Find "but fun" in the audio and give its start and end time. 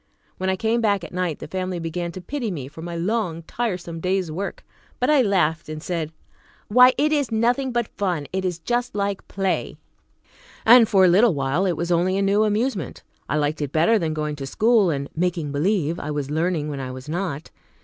7.71-8.25